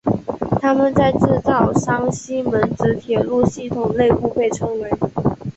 [0.59, 4.89] 它们在制造商西门子铁路系统内部被称为。